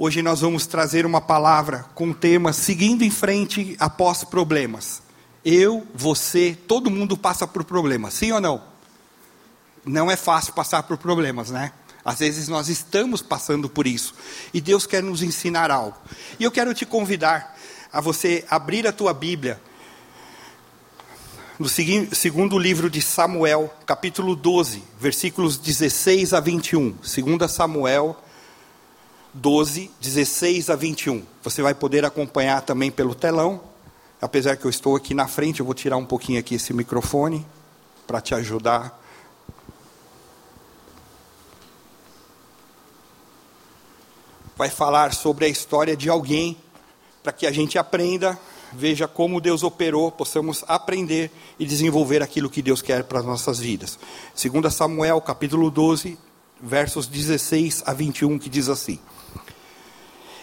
[0.00, 5.02] Hoje nós vamos trazer uma palavra com o tema Seguindo em Frente após problemas.
[5.44, 8.62] Eu, você, todo mundo passa por problemas, sim ou não?
[9.84, 11.72] Não é fácil passar por problemas, né?
[12.04, 14.14] Às vezes nós estamos passando por isso.
[14.54, 15.98] E Deus quer nos ensinar algo.
[16.38, 17.58] E eu quero te convidar
[17.92, 19.60] a você abrir a tua Bíblia
[21.58, 26.96] no segundo livro de Samuel, capítulo 12, versículos 16 a 21.
[27.02, 28.16] 2 Samuel
[29.34, 31.22] 12, 16 a 21.
[31.42, 33.60] Você vai poder acompanhar também pelo telão.
[34.20, 37.46] Apesar que eu estou aqui na frente, eu vou tirar um pouquinho aqui esse microfone
[38.06, 38.98] para te ajudar.
[44.56, 46.56] Vai falar sobre a história de alguém
[47.22, 48.36] para que a gente aprenda,
[48.72, 53.60] veja como Deus operou, possamos aprender e desenvolver aquilo que Deus quer para as nossas
[53.60, 53.98] vidas.
[54.34, 56.18] 2 Samuel, capítulo 12,
[56.60, 58.98] versos 16 a 21, que diz assim: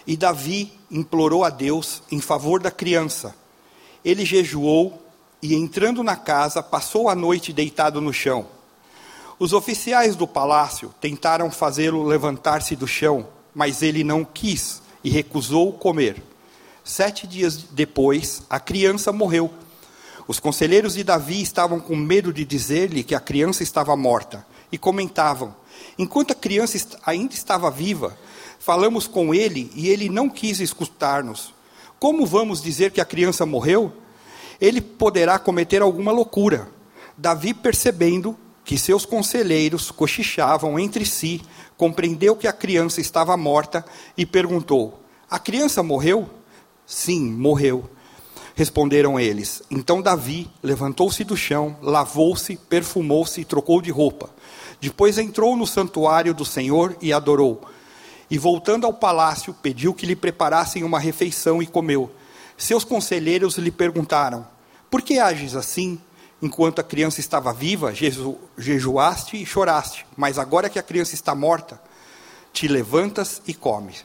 [0.06, 3.34] e Davi implorou a Deus em favor da criança.
[4.04, 5.02] Ele jejuou
[5.42, 8.46] e, entrando na casa, passou a noite deitado no chão.
[9.38, 15.72] Os oficiais do palácio tentaram fazê-lo levantar-se do chão, mas ele não quis e recusou
[15.72, 16.22] comer.
[16.84, 19.52] Sete dias depois, a criança morreu.
[20.28, 24.78] Os conselheiros de Davi estavam com medo de dizer-lhe que a criança estava morta e
[24.78, 25.54] comentavam:
[25.98, 28.16] enquanto a criança ainda estava viva,
[28.66, 31.54] Falamos com ele e ele não quis escutar-nos.
[32.00, 33.92] Como vamos dizer que a criança morreu?
[34.60, 36.68] Ele poderá cometer alguma loucura.
[37.16, 41.42] Davi, percebendo que seus conselheiros cochichavam entre si,
[41.76, 43.84] compreendeu que a criança estava morta
[44.18, 45.00] e perguntou:
[45.30, 46.28] A criança morreu?
[46.84, 47.88] Sim, morreu.
[48.56, 49.62] Responderam eles.
[49.70, 54.28] Então Davi levantou-se do chão, lavou-se, perfumou-se e trocou de roupa.
[54.80, 57.62] Depois entrou no santuário do Senhor e adorou.
[58.30, 62.10] E voltando ao palácio, pediu que lhe preparassem uma refeição e comeu.
[62.56, 64.46] Seus conselheiros lhe perguntaram:
[64.90, 66.00] Por que ages assim?
[66.42, 71.34] Enquanto a criança estava viva, jeju jejuaste e choraste, mas agora que a criança está
[71.34, 71.80] morta,
[72.52, 74.04] te levantas e comes.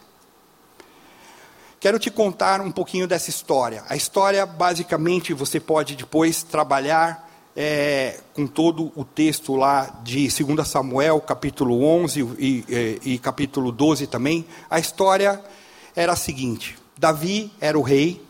[1.79, 3.83] Quero te contar um pouquinho dessa história.
[3.89, 10.67] A história, basicamente, você pode depois trabalhar é, com todo o texto lá de 2
[10.67, 15.41] Samuel, capítulo 11 e, e, e capítulo 12 também, a história
[15.95, 18.21] era a seguinte: Davi era o rei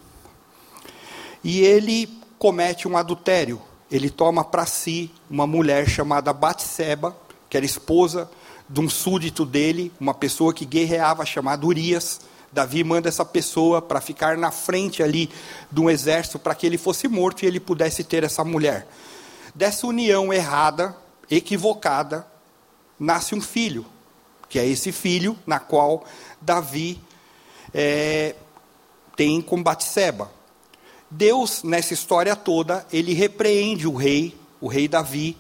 [1.44, 3.62] e ele comete um adultério.
[3.92, 7.16] Ele toma para si uma mulher chamada Batseba,
[7.50, 8.30] que era esposa
[8.70, 12.22] de um súdito dele, uma pessoa que guerreava chamada Urias.
[12.54, 15.30] Davi manda essa pessoa para ficar na frente ali
[15.70, 18.88] de um exército para que ele fosse morto e ele pudesse ter essa mulher
[19.54, 20.96] dessa união errada,
[21.30, 22.26] equivocada,
[23.00, 23.86] nasce um filho,
[24.48, 26.04] que é esse filho na qual
[26.40, 27.02] Davi
[27.74, 28.36] é,
[29.16, 30.32] tem com Batseba.
[31.10, 35.38] Deus, nessa história toda, ele repreende o rei, o rei Davi,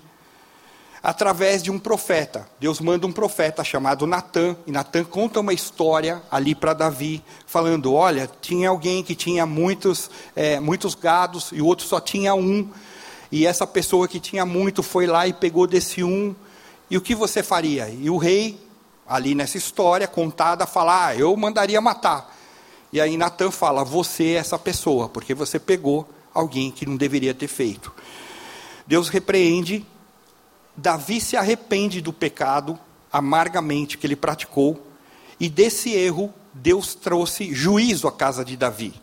[1.02, 2.48] através de um profeta.
[2.60, 7.94] Deus manda um profeta chamado Natã, e Natã conta uma história ali para Davi, falando:
[7.94, 12.70] olha, tinha alguém que tinha muitos, é, muitos gados e o outro só tinha um.
[13.32, 16.36] E essa pessoa que tinha muito foi lá e pegou desse um.
[16.90, 17.90] E o que você faria?
[17.90, 18.60] E o rei,
[19.08, 22.38] ali nessa história contada, fala: ah, eu mandaria matar.
[22.92, 27.34] E aí Natan fala: você é essa pessoa, porque você pegou alguém que não deveria
[27.34, 27.92] ter feito.
[28.86, 29.86] Deus repreende,
[30.76, 32.78] Davi se arrepende do pecado
[33.12, 34.86] amargamente que ele praticou,
[35.40, 38.94] e desse erro Deus trouxe juízo à casa de Davi.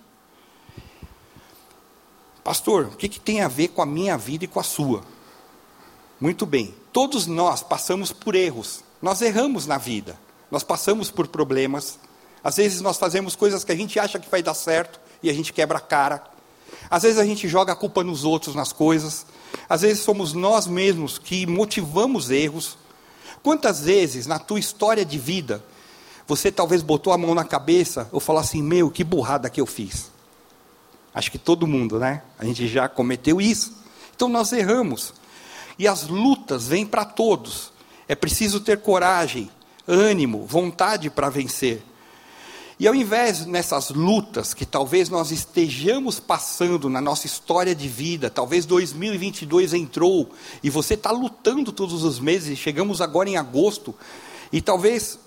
[2.48, 5.02] Pastor, o que, que tem a ver com a minha vida e com a sua?
[6.18, 10.18] Muito bem, todos nós passamos por erros, nós erramos na vida,
[10.50, 11.98] nós passamos por problemas,
[12.42, 15.32] às vezes nós fazemos coisas que a gente acha que vai dar certo e a
[15.34, 16.24] gente quebra a cara,
[16.88, 19.26] às vezes a gente joga a culpa nos outros, nas coisas,
[19.68, 22.78] às vezes somos nós mesmos que motivamos erros.
[23.42, 25.62] Quantas vezes na tua história de vida
[26.26, 29.66] você talvez botou a mão na cabeça ou falou assim: Meu, que burrada que eu
[29.66, 30.16] fiz.
[31.14, 32.22] Acho que todo mundo, né?
[32.38, 33.76] A gente já cometeu isso.
[34.14, 35.14] Então nós erramos.
[35.78, 37.72] E as lutas vêm para todos.
[38.06, 39.50] É preciso ter coragem,
[39.86, 41.82] ânimo, vontade para vencer.
[42.80, 48.30] E ao invés nessas lutas que talvez nós estejamos passando na nossa história de vida,
[48.30, 50.30] talvez 2022 entrou
[50.62, 53.92] e você está lutando todos os meses, chegamos agora em agosto,
[54.52, 55.18] e talvez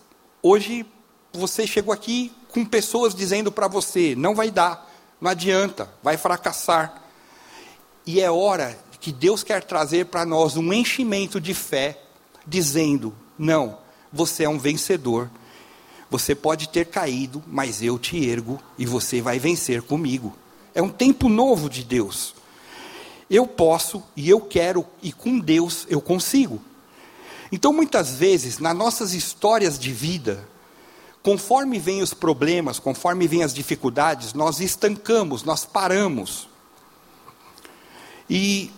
[0.41, 0.85] hoje
[1.33, 4.89] você chegou aqui com pessoas dizendo para você: não vai dar,
[5.21, 7.03] não adianta, vai fracassar.
[8.05, 12.01] E é hora que Deus quer trazer para nós um enchimento de fé,
[12.45, 13.77] dizendo: não,
[14.11, 15.29] você é um vencedor
[16.11, 20.35] você pode ter caído, mas eu te ergo e você vai vencer comigo.
[20.75, 22.35] É um tempo novo de Deus.
[23.29, 26.61] Eu posso e eu quero, e com Deus eu consigo.
[27.49, 30.45] Então, muitas vezes, nas nossas histórias de vida,
[31.23, 36.49] conforme vêm os problemas, conforme vêm as dificuldades, nós estancamos, nós paramos.
[38.29, 38.71] E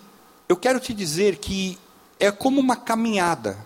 [0.48, 1.78] eu quero te dizer que
[2.18, 3.56] é como uma caminhada.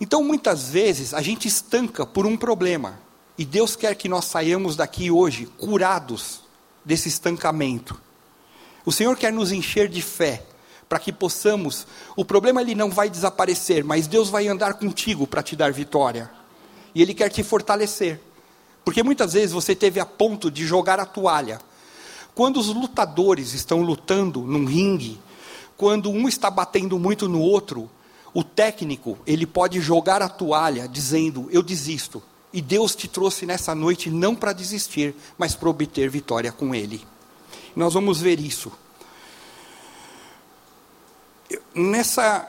[0.00, 2.98] Então, muitas vezes, a gente estanca por um problema.
[3.36, 6.40] E Deus quer que nós saiamos daqui hoje curados
[6.84, 8.00] desse estancamento.
[8.84, 10.44] O Senhor quer nos encher de fé,
[10.88, 11.86] para que possamos.
[12.16, 16.30] O problema ele não vai desaparecer, mas Deus vai andar contigo para te dar vitória.
[16.94, 18.20] E Ele quer te fortalecer.
[18.84, 21.60] Porque muitas vezes você teve a ponto de jogar a toalha.
[22.34, 25.20] Quando os lutadores estão lutando num ringue,
[25.76, 27.90] quando um está batendo muito no outro,
[28.34, 32.22] o técnico, ele pode jogar a toalha dizendo: Eu desisto.
[32.52, 37.02] E Deus te trouxe nessa noite não para desistir, mas para obter vitória com Ele.
[37.74, 38.70] Nós vamos ver isso.
[41.74, 42.46] Nessa,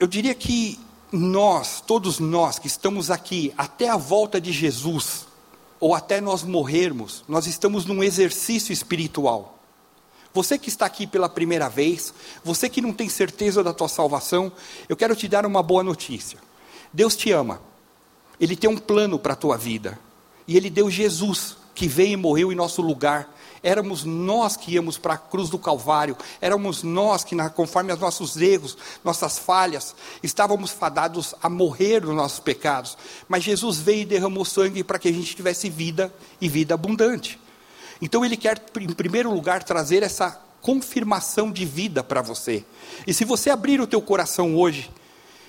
[0.00, 0.78] eu diria que
[1.12, 5.26] nós, todos nós que estamos aqui, até a volta de Jesus,
[5.78, 9.58] ou até nós morrermos, nós estamos num exercício espiritual.
[10.32, 14.50] Você que está aqui pela primeira vez, você que não tem certeza da tua salvação,
[14.88, 16.38] eu quero te dar uma boa notícia.
[16.92, 17.60] Deus te ama.
[18.40, 19.98] Ele tem um plano para a tua vida.
[20.48, 23.28] E ele deu Jesus, que veio e morreu em nosso lugar.
[23.62, 28.36] Éramos nós que íamos para a cruz do Calvário, éramos nós que, conforme os nossos
[28.36, 32.98] erros, nossas falhas, estávamos fadados a morrer dos nossos pecados.
[33.28, 37.38] Mas Jesus veio e derramou sangue para que a gente tivesse vida e vida abundante.
[38.00, 42.64] Então ele quer, em primeiro lugar, trazer essa confirmação de vida para você.
[43.06, 44.90] E se você abrir o teu coração hoje,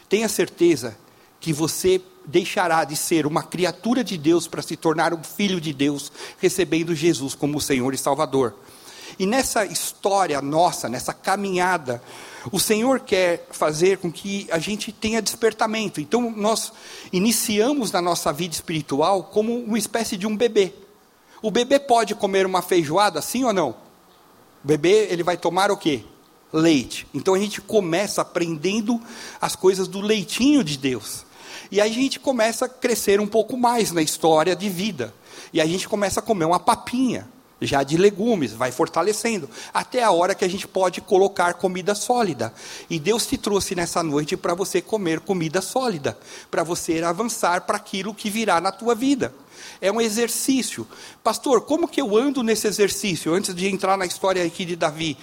[0.08, 0.96] tenha certeza
[1.44, 5.74] que você deixará de ser uma criatura de Deus para se tornar um filho de
[5.74, 8.56] Deus, recebendo Jesus como Senhor e Salvador.
[9.20, 12.02] E nessa história nossa, nessa caminhada,
[12.50, 16.00] o Senhor quer fazer com que a gente tenha despertamento.
[16.00, 16.72] Então, nós
[17.12, 20.74] iniciamos na nossa vida espiritual como uma espécie de um bebê.
[21.42, 23.72] O bebê pode comer uma feijoada, sim ou não?
[24.64, 26.06] O bebê, ele vai tomar o quê?
[26.54, 27.06] Leite.
[27.14, 28.98] Então a gente começa aprendendo
[29.42, 31.26] as coisas do leitinho de Deus.
[31.74, 35.12] E aí a gente começa a crescer um pouco mais na história de vida.
[35.52, 37.28] E a gente começa a comer uma papinha,
[37.60, 42.54] já de legumes, vai fortalecendo, até a hora que a gente pode colocar comida sólida.
[42.88, 46.16] E Deus te trouxe nessa noite para você comer comida sólida,
[46.52, 49.34] para você avançar para aquilo que virá na tua vida
[49.82, 50.88] é um exercício.
[51.24, 53.34] Pastor, como que eu ando nesse exercício?
[53.34, 55.18] Antes de entrar na história aqui de Davi,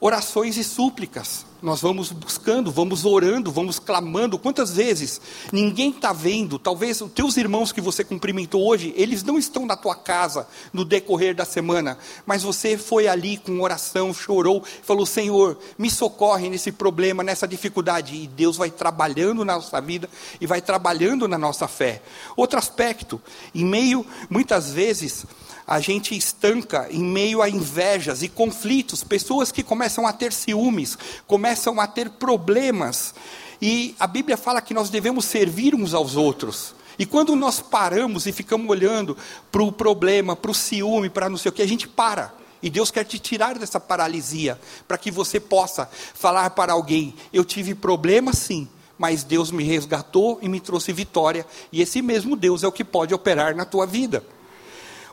[0.00, 1.46] orações e súplicas.
[1.62, 4.36] Nós vamos buscando, vamos orando, vamos clamando.
[4.36, 5.20] Quantas vezes
[5.52, 6.58] ninguém está vendo?
[6.58, 10.84] Talvez os teus irmãos que você cumprimentou hoje, eles não estão na tua casa no
[10.84, 11.96] decorrer da semana,
[12.26, 18.16] mas você foi ali com oração, chorou, falou: Senhor, me socorre nesse problema, nessa dificuldade.
[18.16, 20.10] E Deus vai trabalhando na nossa vida
[20.40, 22.02] e vai trabalhando na nossa fé.
[22.36, 23.22] Outro aspecto,
[23.54, 25.24] em meio, muitas vezes,
[25.72, 30.98] a gente estanca em meio a invejas e conflitos, pessoas que começam a ter ciúmes,
[31.26, 33.14] começam a ter problemas.
[33.58, 36.74] E a Bíblia fala que nós devemos servir uns aos outros.
[36.98, 39.16] E quando nós paramos e ficamos olhando
[39.50, 42.34] para o problema, para o ciúme, para não sei o que, a gente para.
[42.62, 47.46] E Deus quer te tirar dessa paralisia, para que você possa falar para alguém: eu
[47.46, 51.46] tive problema sim, mas Deus me resgatou e me trouxe vitória.
[51.72, 54.22] E esse mesmo Deus é o que pode operar na tua vida.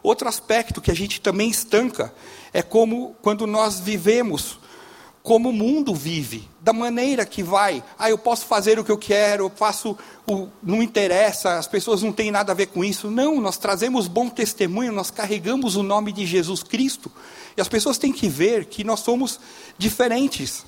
[0.02, 2.14] Outro aspecto que a gente também estanca
[2.54, 4.60] é como quando nós vivemos
[5.22, 7.84] como o mundo vive, da maneira que vai.
[7.98, 12.02] Ah, eu posso fazer o que eu quero, eu faço o não interessa, as pessoas
[12.02, 13.12] não têm nada a ver com isso.
[13.12, 17.12] Não, nós trazemos bom testemunho, nós carregamos o nome de Jesus Cristo.
[17.56, 19.40] E as pessoas têm que ver que nós somos
[19.78, 20.66] diferentes.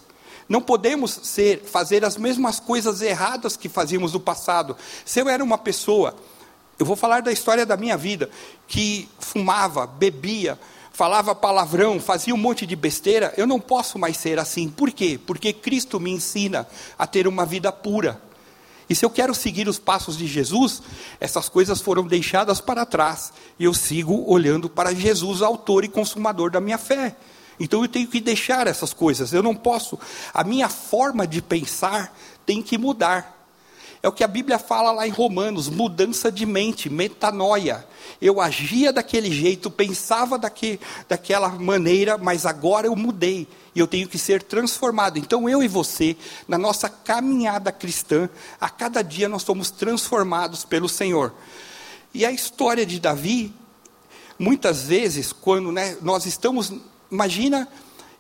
[0.50, 4.76] Não podemos ser fazer as mesmas coisas erradas que fazíamos no passado.
[5.06, 6.14] Se eu era uma pessoa
[6.80, 8.30] eu vou falar da história da minha vida,
[8.68, 10.60] que fumava, bebia,
[10.92, 13.34] falava palavrão, fazia um monte de besteira.
[13.38, 14.70] Eu não posso mais ser assim.
[14.70, 15.20] Por quê?
[15.26, 18.22] Porque Cristo me ensina a ter uma vida pura.
[18.90, 20.82] E se eu quero seguir os passos de Jesus,
[21.20, 23.32] essas coisas foram deixadas para trás.
[23.58, 27.16] E eu sigo olhando para Jesus, autor e consumador da minha fé.
[27.60, 29.32] Então eu tenho que deixar essas coisas.
[29.32, 29.98] Eu não posso.
[30.34, 32.14] A minha forma de pensar
[32.46, 33.41] tem que mudar.
[34.04, 37.86] É o que a Bíblia fala lá em Romanos: mudança de mente, metanoia.
[38.20, 43.48] Eu agia daquele jeito, pensava daque, daquela maneira, mas agora eu mudei.
[43.74, 45.18] E eu tenho que ser transformado.
[45.18, 46.18] Então eu e você,
[46.48, 48.30] na nossa caminhada cristã,
[48.60, 51.34] a cada dia nós somos transformados pelo Senhor.
[52.14, 53.54] E a história de Davi,
[54.38, 56.74] muitas vezes, quando né, nós estamos.
[57.10, 57.68] Imagina,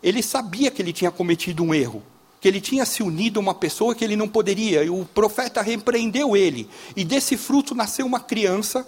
[0.03, 2.03] ele sabia que ele tinha cometido um erro
[2.41, 5.61] que ele tinha se unido a uma pessoa que ele não poderia, e o profeta
[5.61, 8.85] repreendeu ele, e desse fruto nasceu uma criança,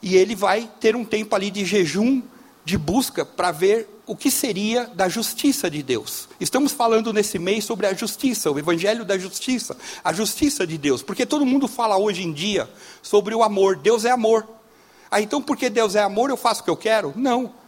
[0.00, 2.22] e ele vai ter um tempo ali de jejum,
[2.64, 6.28] de busca, para ver o que seria da justiça de Deus.
[6.38, 11.02] Estamos falando nesse mês sobre a justiça, o evangelho da justiça, a justiça de Deus,
[11.02, 12.70] porque todo mundo fala hoje em dia
[13.02, 14.48] sobre o amor, Deus é amor.
[15.10, 17.12] Ah, então porque Deus é amor, eu faço o que eu quero?
[17.16, 17.63] Não.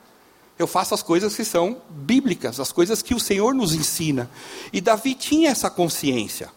[0.59, 4.31] Eu faço as coisas que são bíblicas, as coisas que o Senhor nos ensina.
[4.73, 6.51] E Davi tinha essa consciência.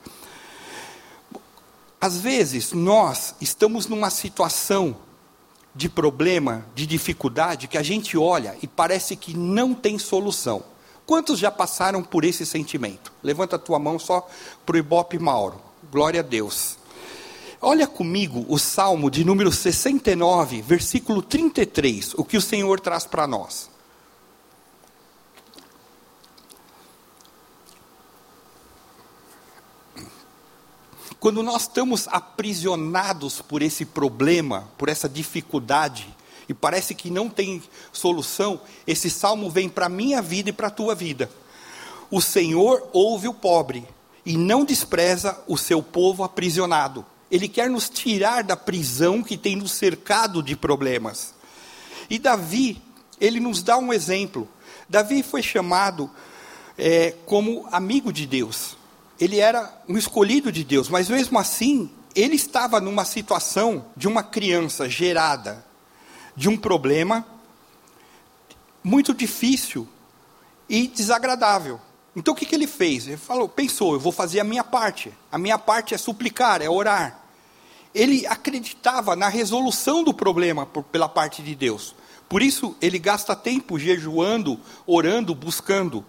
[2.00, 4.96] Às vezes, nós estamos numa situação
[5.76, 10.64] de problema, de dificuldade, que a gente olha e parece que não tem solução.
[11.06, 13.12] Quantos já passaram por esse sentimento?
[13.22, 14.28] Levanta a tua mão só
[14.66, 15.60] para o Ibope Mauro.
[15.92, 16.78] Glória a Deus.
[17.62, 23.28] Olha comigo o Salmo de número 69, versículo 33, o que o Senhor traz para
[23.28, 23.69] nós.
[31.20, 36.08] Quando nós estamos aprisionados por esse problema, por essa dificuldade,
[36.48, 37.62] e parece que não tem
[37.92, 41.30] solução, esse salmo vem para a minha vida e para a tua vida.
[42.10, 43.86] O Senhor ouve o pobre
[44.26, 47.06] e não despreza o seu povo aprisionado.
[47.30, 51.34] Ele quer nos tirar da prisão que tem nos cercado de problemas.
[52.10, 52.82] E Davi,
[53.20, 54.48] ele nos dá um exemplo.
[54.88, 56.10] Davi foi chamado
[56.78, 58.79] é, como amigo de Deus
[59.20, 64.24] ele era um escolhido de Deus, mas mesmo assim, ele estava numa situação de uma
[64.24, 65.66] criança gerada
[66.36, 67.26] de um problema
[68.84, 69.88] muito difícil
[70.70, 71.80] e desagradável.
[72.16, 73.08] Então o que, que ele fez?
[73.08, 75.14] Ele falou, pensou, eu vou fazer a minha parte.
[75.32, 77.20] A minha parte é suplicar, é orar.
[77.94, 81.96] Ele acreditava na resolução do problema por, pela parte de Deus.
[82.28, 86.06] Por isso ele gasta tempo jejuando, orando, buscando.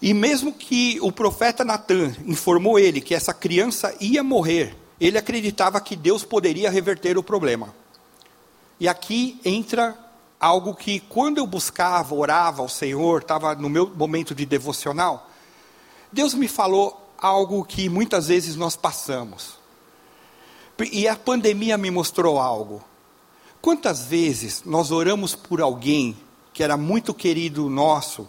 [0.00, 5.80] E mesmo que o profeta Natan informou ele que essa criança ia morrer, ele acreditava
[5.80, 7.74] que Deus poderia reverter o problema.
[8.78, 9.98] E aqui entra
[10.38, 15.28] algo que, quando eu buscava, orava ao Senhor, estava no meu momento de devocional,
[16.12, 19.58] Deus me falou algo que muitas vezes nós passamos.
[20.92, 22.82] E a pandemia me mostrou algo.
[23.60, 26.16] Quantas vezes nós oramos por alguém
[26.52, 28.28] que era muito querido nosso,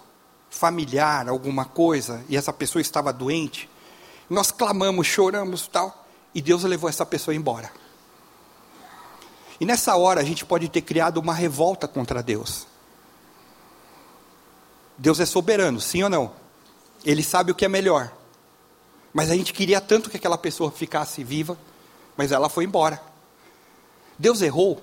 [0.50, 3.70] familiar, alguma coisa, e essa pessoa estava doente,
[4.29, 7.72] nós clamamos, choramos tal, e Deus levou essa pessoa embora.
[9.60, 12.65] E nessa hora a gente pode ter criado uma revolta contra Deus.
[14.98, 16.32] Deus é soberano, sim ou não?
[17.03, 18.12] Ele sabe o que é melhor.
[19.13, 21.58] Mas a gente queria tanto que aquela pessoa ficasse viva,
[22.15, 23.01] mas ela foi embora.
[24.18, 24.82] Deus errou.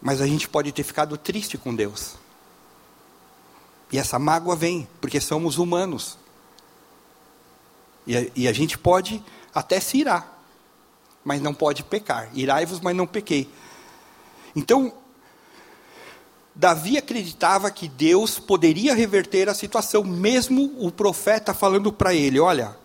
[0.00, 2.16] Mas a gente pode ter ficado triste com Deus.
[3.92, 6.18] E essa mágoa vem, porque somos humanos.
[8.06, 9.22] E a, e a gente pode
[9.54, 10.42] até se irar,
[11.22, 12.30] mas não pode pecar.
[12.32, 13.48] Irai-vos, mas não pequei.
[14.56, 14.92] Então,
[16.54, 22.76] Davi acreditava que Deus poderia reverter a situação, mesmo o profeta falando para ele: olha,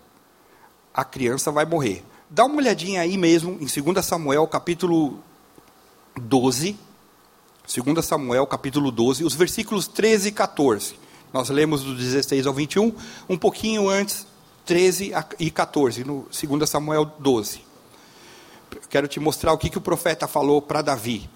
[0.92, 2.04] a criança vai morrer.
[2.28, 5.18] Dá uma olhadinha aí mesmo, em 2 Samuel, capítulo
[6.20, 6.78] 12,
[7.68, 10.94] 2 Samuel, capítulo 12, os versículos 13 e 14.
[11.30, 12.94] Nós lemos do 16 ao 21,
[13.28, 14.26] um pouquinho antes,
[14.64, 17.60] 13 e 14, no 2 Samuel 12.
[18.88, 21.28] Quero te mostrar o que, que o profeta falou para Davi.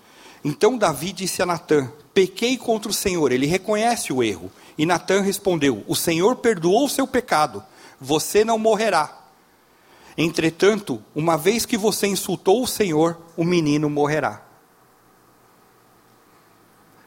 [0.43, 3.31] Então Davi disse a Natã: Pequei contra o Senhor.
[3.31, 4.51] Ele reconhece o erro.
[4.79, 7.63] E Natã respondeu: O Senhor perdoou o seu pecado.
[8.01, 9.19] Você não morrerá.
[10.17, 14.42] Entretanto, uma vez que você insultou o Senhor, o menino morrerá.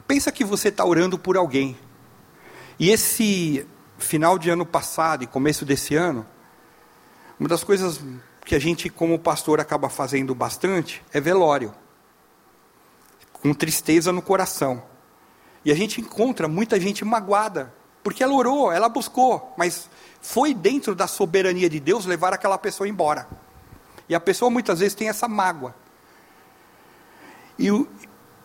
[0.06, 1.76] Pensa que você está orando por alguém.
[2.78, 3.66] E esse
[3.98, 6.26] final de ano passado e começo desse ano,
[7.38, 8.00] uma das coisas
[8.44, 11.74] que a gente, como pastor, acaba fazendo bastante é velório.
[13.32, 14.82] Com tristeza no coração.
[15.64, 20.94] E a gente encontra muita gente magoada Porque ela orou, ela buscou, mas foi dentro
[20.94, 23.26] da soberania de Deus levar aquela pessoa embora.
[24.08, 25.74] E a pessoa muitas vezes tem essa mágoa.
[27.58, 27.68] E,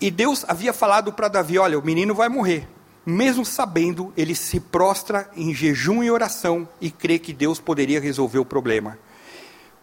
[0.02, 2.68] e Deus havia falado para Davi: olha, o menino vai morrer.
[3.06, 8.40] Mesmo sabendo, ele se prostra em jejum e oração e crê que Deus poderia resolver
[8.40, 8.98] o problema.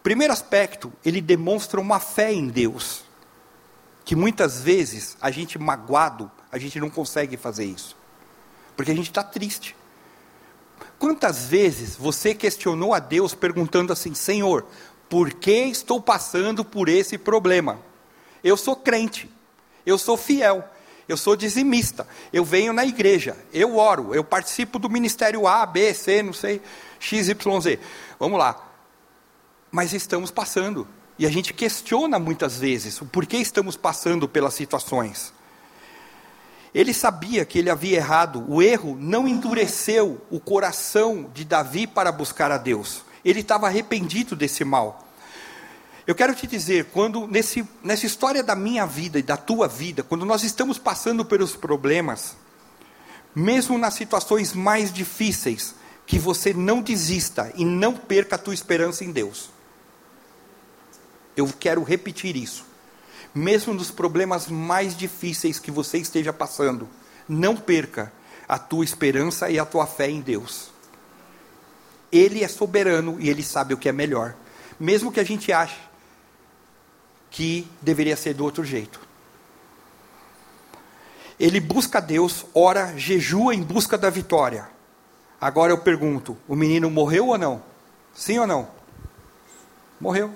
[0.03, 3.03] Primeiro aspecto, ele demonstra uma fé em Deus,
[4.05, 7.95] que muitas vezes a gente magoado, a gente não consegue fazer isso,
[8.75, 9.75] porque a gente está triste.
[10.97, 14.65] Quantas vezes você questionou a Deus perguntando assim: Senhor,
[15.09, 17.79] por que estou passando por esse problema?
[18.41, 19.29] Eu sou crente,
[19.89, 20.63] eu sou fiel,
[21.07, 25.93] eu sou dizimista, eu venho na igreja, eu oro, eu participo do ministério A, B,
[25.93, 26.61] C, não sei,
[26.99, 27.79] X, Y, Z.
[28.19, 28.63] Vamos lá.
[29.71, 30.87] Mas estamos passando.
[31.17, 35.33] E a gente questiona muitas vezes o porquê estamos passando pelas situações.
[36.73, 42.11] Ele sabia que ele havia errado, o erro não endureceu o coração de Davi para
[42.11, 43.03] buscar a Deus.
[43.25, 45.08] Ele estava arrependido desse mal.
[46.09, 50.01] Eu quero te dizer, quando nesse, nessa história da minha vida e da tua vida,
[50.01, 52.35] quando nós estamos passando pelos problemas,
[53.35, 55.75] mesmo nas situações mais difíceis,
[56.07, 59.51] que você não desista e não perca a tua esperança em Deus.
[61.37, 62.65] Eu quero repetir isso.
[63.31, 66.89] Mesmo nos problemas mais difíceis que você esteja passando,
[67.27, 68.11] não perca
[68.47, 70.71] a tua esperança e a tua fé em Deus.
[72.11, 74.35] Ele é soberano e ele sabe o que é melhor.
[74.79, 75.88] Mesmo que a gente ache
[77.29, 78.99] que deveria ser do outro jeito.
[81.39, 84.69] Ele busca Deus, ora, jejua em busca da vitória.
[85.39, 87.63] Agora eu pergunto: o menino morreu ou não?
[88.13, 88.67] Sim ou não?
[89.99, 90.33] Morreu.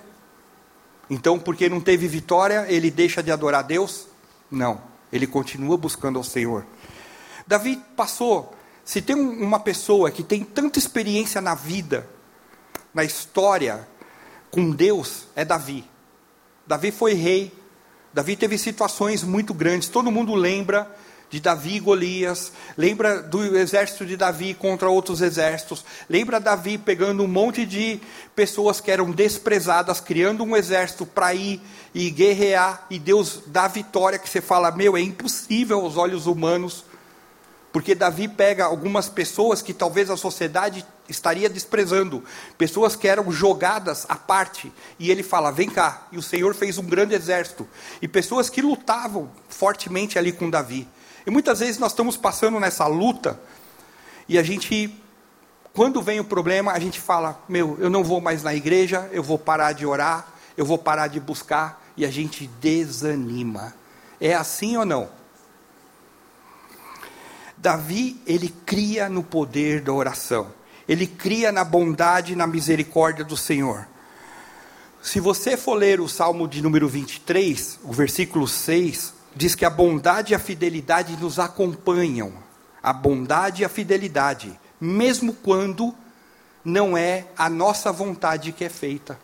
[1.09, 4.07] Então, porque não teve vitória, ele deixa de adorar Deus?
[4.49, 4.81] Não.
[5.11, 6.65] Ele continua buscando ao Senhor.
[7.45, 8.55] Davi passou.
[8.85, 12.07] Se tem uma pessoa que tem tanta experiência na vida,
[12.93, 13.87] na história,
[14.51, 15.89] com Deus, é Davi.
[16.65, 17.51] Davi foi rei,
[18.13, 20.89] Davi teve situações muito grandes, todo mundo lembra
[21.29, 27.23] de Davi e Golias, lembra do exército de Davi contra outros exércitos, lembra Davi pegando
[27.23, 27.99] um monte de
[28.35, 31.59] pessoas que eram desprezadas, criando um exército para ir
[31.91, 36.85] e guerrear, e Deus dá vitória, que você fala, meu, é impossível aos olhos humanos,
[37.73, 42.23] porque Davi pega algumas pessoas que talvez a sociedade estaria desprezando,
[42.55, 46.77] pessoas que eram jogadas à parte, e ele fala: vem cá, e o Senhor fez
[46.77, 47.67] um grande exército,
[47.99, 50.87] e pessoas que lutavam fortemente ali com Davi.
[51.25, 53.39] E muitas vezes nós estamos passando nessa luta,
[54.29, 54.95] e a gente,
[55.73, 59.23] quando vem o problema, a gente fala: meu, eu não vou mais na igreja, eu
[59.23, 63.73] vou parar de orar, eu vou parar de buscar, e a gente desanima.
[64.21, 65.22] É assim ou não?
[67.63, 70.51] Davi, ele cria no poder da oração.
[70.85, 73.87] Ele cria na bondade e na misericórdia do Senhor.
[75.01, 79.69] Se você for ler o Salmo de número 23, o versículo 6, diz que a
[79.69, 82.33] bondade e a fidelidade nos acompanham.
[82.81, 85.95] A bondade e a fidelidade, mesmo quando
[86.65, 89.17] não é a nossa vontade que é feita.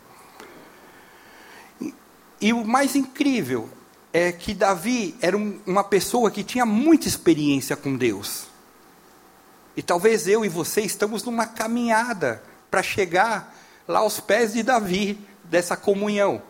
[2.40, 3.68] E, o mais incrível
[4.12, 8.46] é que Davi era um, uma pessoa que tinha muita experiência com Deus.
[9.76, 15.18] E talvez eu e você estamos numa caminhada para chegar lá aos pés de Davi,
[15.44, 16.42] dessa comunhão.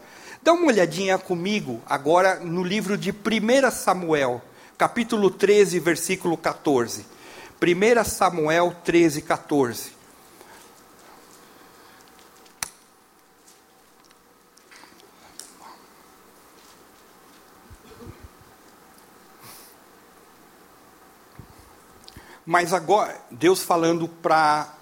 [0.43, 4.43] Dá uma olhadinha comigo agora no livro de 1 Samuel,
[4.77, 7.05] capítulo 13, versículo 14.
[7.61, 10.00] 1 Samuel 13, 14.
[22.45, 24.75] Mas agora, Deus falando para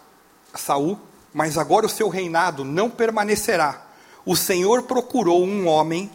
[0.54, 0.98] Saul,
[1.32, 3.86] mas agora o seu reinado não permanecerá.
[4.24, 6.10] O Senhor procurou um homem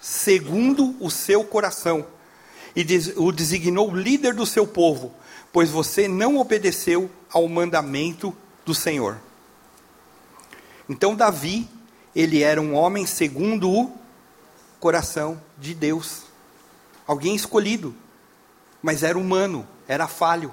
[0.00, 2.06] segundo o seu coração
[2.76, 2.84] e
[3.16, 5.14] o designou líder do seu povo,
[5.52, 9.18] pois você não obedeceu ao mandamento do Senhor.
[10.88, 11.68] Então Davi,
[12.14, 13.92] ele era um homem segundo o
[14.80, 16.24] coração de Deus.
[17.06, 17.94] Alguém escolhido,
[18.82, 20.52] mas era humano, era falho.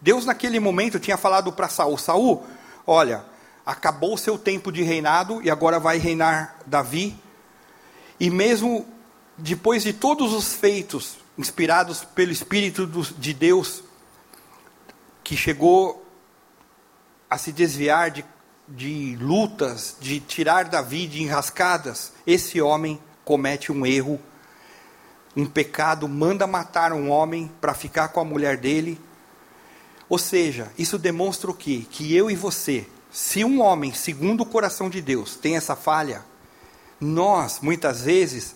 [0.00, 2.46] Deus naquele momento tinha falado para Saul: Saul,
[2.86, 3.24] olha,
[3.64, 7.18] acabou o seu tempo de reinado e agora vai reinar Davi.
[8.18, 8.86] E mesmo
[9.36, 12.86] depois de todos os feitos inspirados pelo Espírito
[13.18, 13.82] de Deus,
[15.22, 16.06] que chegou
[17.28, 18.24] a se desviar de,
[18.68, 24.20] de lutas, de tirar Davi de enrascadas, esse homem comete um erro,
[25.36, 28.98] um pecado, manda matar um homem para ficar com a mulher dele
[30.08, 31.84] Ou seja, isso demonstra o quê?
[31.90, 36.24] Que eu e você, se um homem, segundo o coração de Deus, tem essa falha,
[37.00, 38.54] nós, muitas vezes,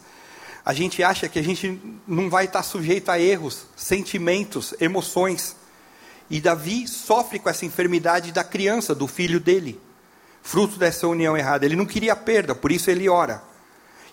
[0.64, 5.56] a gente acha que a gente não vai estar sujeito a erros, sentimentos, emoções.
[6.28, 9.80] E Davi sofre com essa enfermidade da criança, do filho dele,
[10.42, 11.66] fruto dessa união errada.
[11.66, 13.42] Ele não queria perda, por isso ele ora.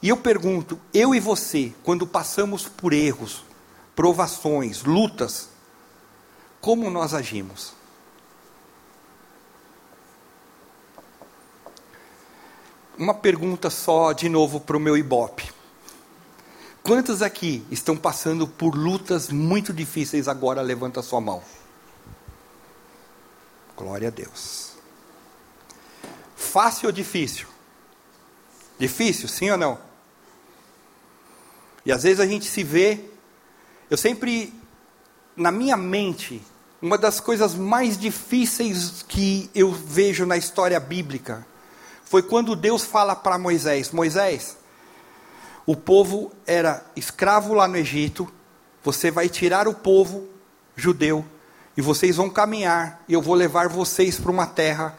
[0.01, 3.43] E eu pergunto, eu e você, quando passamos por erros,
[3.95, 5.49] provações, lutas,
[6.61, 7.73] como nós agimos?
[12.97, 15.51] Uma pergunta só de novo para o meu ibope.
[16.81, 20.61] Quantos aqui estão passando por lutas muito difíceis agora?
[20.61, 21.43] Levanta sua mão.
[23.75, 24.71] Glória a Deus.
[26.35, 27.47] Fácil ou difícil?
[28.79, 29.77] Difícil, sim ou não?
[31.85, 33.05] E às vezes a gente se vê.
[33.89, 34.53] Eu sempre,
[35.37, 36.41] na minha mente,
[36.81, 41.45] uma das coisas mais difíceis que eu vejo na história bíblica
[42.03, 44.57] foi quando Deus fala para Moisés: Moisés,
[45.65, 48.27] o povo era escravo lá no Egito,
[48.83, 50.27] você vai tirar o povo
[50.75, 51.23] judeu
[51.75, 54.97] e vocês vão caminhar, e eu vou levar vocês para uma terra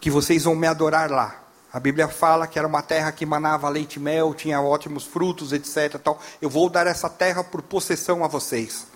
[0.00, 1.42] que vocês vão me adorar lá.
[1.70, 5.52] A Bíblia fala que era uma terra que manava leite e mel, tinha ótimos frutos,
[5.52, 5.98] etc.
[6.02, 6.18] Tal.
[6.40, 8.86] Eu vou dar essa terra por possessão a vocês.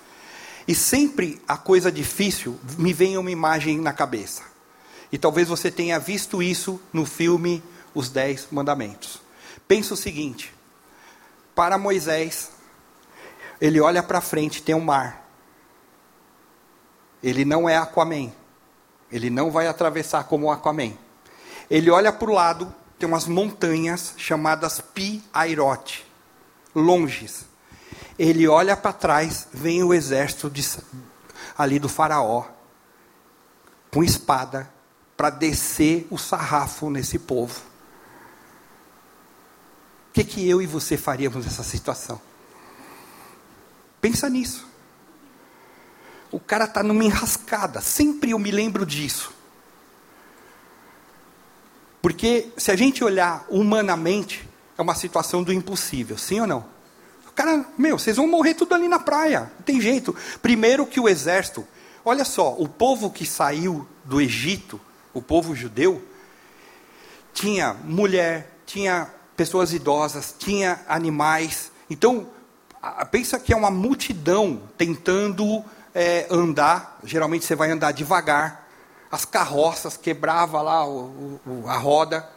[0.70, 4.44] E sempre a coisa difícil me vem uma imagem na cabeça.
[5.10, 7.60] E talvez você tenha visto isso no filme
[7.92, 9.20] Os Dez Mandamentos.
[9.66, 10.54] Pensa o seguinte:
[11.56, 12.52] para Moisés,
[13.60, 15.28] ele olha para frente, tem um mar.
[17.20, 18.30] Ele não é Aquaman.
[19.10, 20.92] Ele não vai atravessar como Aquaman.
[21.68, 26.06] Ele olha para o lado, tem umas montanhas chamadas Pi-Airote,
[26.72, 27.49] longes.
[28.18, 30.66] Ele olha para trás, vem o exército de,
[31.56, 32.44] ali do faraó,
[33.92, 34.70] com espada,
[35.16, 37.60] para descer o sarrafo nesse povo.
[40.08, 42.20] O que, que eu e você faríamos nessa situação?
[44.00, 44.66] Pensa nisso.
[46.32, 47.80] O cara está numa enrascada.
[47.80, 49.32] Sempre eu me lembro disso.
[52.00, 54.48] Porque se a gente olhar humanamente,
[54.78, 56.79] é uma situação do impossível, sim ou não?
[57.30, 59.50] O cara, meu, vocês vão morrer tudo ali na praia.
[59.56, 60.14] Não tem jeito.
[60.42, 61.66] Primeiro que o exército,
[62.04, 64.80] olha só, o povo que saiu do Egito,
[65.14, 66.02] o povo judeu,
[67.32, 71.70] tinha mulher, tinha pessoas idosas, tinha animais.
[71.88, 72.28] Então,
[73.10, 75.64] pensa que é uma multidão tentando
[75.94, 78.68] é, andar, geralmente você vai andar devagar,
[79.10, 82.28] as carroças quebrava lá o, o, a roda.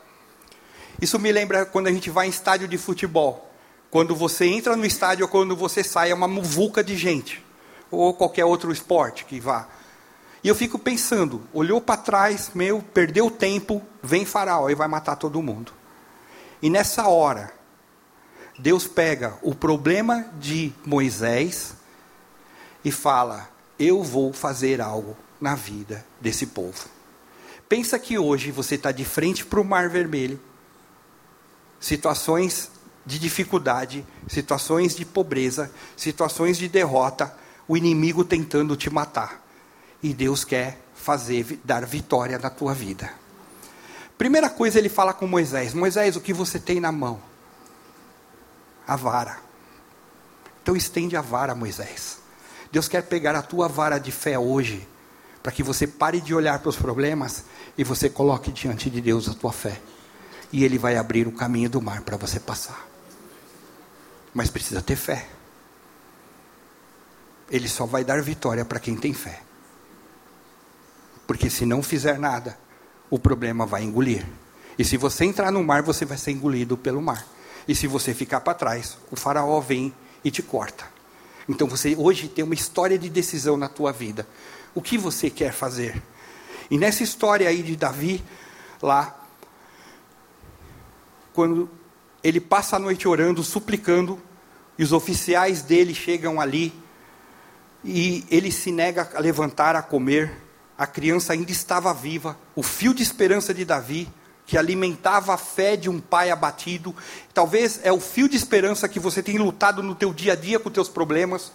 [1.01, 3.52] Isso me lembra quando a gente vai em estádio de futebol.
[3.93, 7.45] Quando você entra no estádio ou quando você sai, é uma muvuca de gente.
[7.91, 9.67] Ou qualquer outro esporte que vá.
[10.43, 15.15] E eu fico pensando, olhou para trás, meu, perdeu tempo, vem faraó e vai matar
[15.15, 15.71] todo mundo.
[16.59, 17.53] E nessa hora,
[18.57, 21.75] Deus pega o problema de Moisés
[22.83, 26.89] e fala: Eu vou fazer algo na vida desse povo.
[27.69, 30.41] Pensa que hoje você está de frente para o Mar Vermelho,
[31.79, 32.72] situações
[33.05, 37.35] de dificuldade, situações de pobreza, situações de derrota,
[37.67, 39.41] o inimigo tentando te matar.
[40.01, 43.11] E Deus quer fazer dar vitória na tua vida.
[44.17, 47.19] Primeira coisa ele fala com Moisés: Moisés, o que você tem na mão?
[48.87, 49.37] A vara.
[50.61, 52.19] Então estende a vara, Moisés.
[52.71, 54.87] Deus quer pegar a tua vara de fé hoje,
[55.41, 57.43] para que você pare de olhar para os problemas
[57.77, 59.79] e você coloque diante de Deus a tua fé.
[60.51, 62.92] E Ele vai abrir o caminho do mar para você passar.
[64.33, 65.27] Mas precisa ter fé.
[67.49, 69.41] Ele só vai dar vitória para quem tem fé.
[71.27, 72.57] Porque se não fizer nada,
[73.09, 74.25] o problema vai engolir.
[74.77, 77.25] E se você entrar no mar, você vai ser engolido pelo mar.
[77.67, 79.93] E se você ficar para trás, o faraó vem
[80.23, 80.85] e te corta.
[81.47, 84.27] Então você hoje tem uma história de decisão na tua vida.
[84.73, 86.01] O que você quer fazer?
[86.71, 88.23] E nessa história aí de Davi,
[88.81, 89.15] lá,
[91.33, 91.69] quando
[92.23, 94.21] ele passa a noite orando, suplicando,
[94.77, 96.73] e os oficiais dele chegam ali,
[97.83, 100.31] e ele se nega a levantar a comer,
[100.77, 104.09] a criança ainda estava viva, o fio de esperança de Davi
[104.45, 106.95] que alimentava a fé de um pai abatido.
[107.33, 110.59] Talvez é o fio de esperança que você tem lutado no teu dia a dia
[110.59, 111.51] com teus problemas.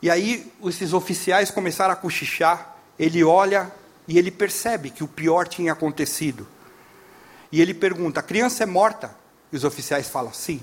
[0.00, 3.72] E aí esses oficiais começaram a cochichar, ele olha
[4.06, 6.46] e ele percebe que o pior tinha acontecido.
[7.50, 10.62] E ele pergunta: "A criança é morta?" E os oficiais falam: "Sim.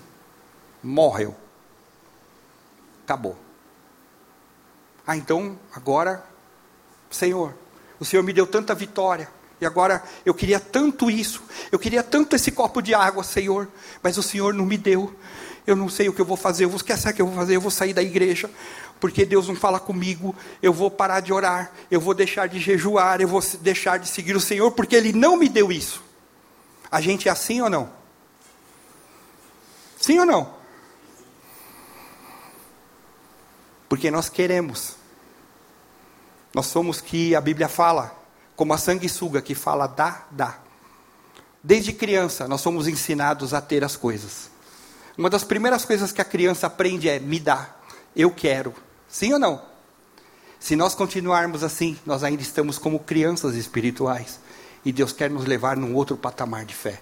[0.81, 1.35] Morreu.
[3.03, 3.37] Acabou."
[5.05, 6.23] Ah, então agora
[7.13, 7.53] Senhor,
[7.99, 9.29] o Senhor me deu tanta vitória.
[9.61, 11.41] E agora eu queria tanto isso,
[11.71, 13.69] eu queria tanto esse copo de água, Senhor,
[14.01, 15.13] mas o Senhor não me deu.
[15.65, 17.35] Eu não sei o que eu vou fazer, eu vou esquecer o que eu vou
[17.35, 18.49] fazer, eu vou sair da igreja,
[18.99, 23.21] porque Deus não fala comigo, eu vou parar de orar, eu vou deixar de jejuar,
[23.21, 26.03] eu vou deixar de seguir o Senhor, porque Ele não me deu isso.
[26.91, 27.89] A gente é assim ou não?
[30.03, 30.53] Sim ou não?
[33.87, 34.97] Porque nós queremos.
[36.53, 38.13] Nós somos que a Bíblia fala,
[38.53, 40.59] como a sanguessuga que fala dá, dá.
[41.63, 44.51] Desde criança nós somos ensinados a ter as coisas.
[45.17, 47.73] Uma das primeiras coisas que a criança aprende é me dá,
[48.13, 48.73] eu quero.
[49.07, 49.61] Sim ou não?
[50.59, 54.37] Se nós continuarmos assim, nós ainda estamos como crianças espirituais.
[54.83, 57.01] E Deus quer nos levar num outro patamar de fé.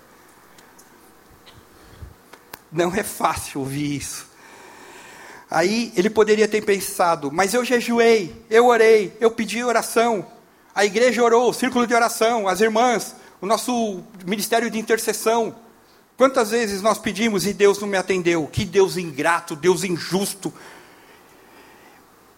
[2.71, 4.27] Não é fácil ouvir isso.
[5.49, 10.25] Aí ele poderia ter pensado, mas eu jejuei, eu orei, eu pedi oração,
[10.73, 15.53] a igreja orou, o círculo de oração, as irmãs, o nosso ministério de intercessão.
[16.15, 18.47] Quantas vezes nós pedimos e Deus não me atendeu?
[18.47, 20.53] Que Deus ingrato, Deus injusto.